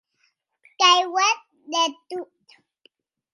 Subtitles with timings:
[0.79, 1.39] Qu’ei uet
[1.71, 2.45] de tot.